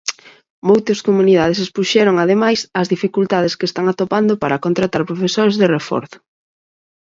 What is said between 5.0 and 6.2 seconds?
profesores de reforzo.